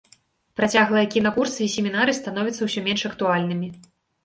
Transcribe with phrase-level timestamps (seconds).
[0.59, 3.73] Працяглыя кінакурсы і семінары становяцца ўсё менш актуальнымі.